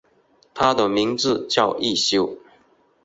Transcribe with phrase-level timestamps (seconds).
[0.55, 2.35] 他的名字叫一休。